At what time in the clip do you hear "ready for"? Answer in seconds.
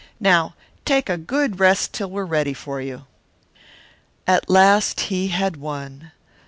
2.25-2.81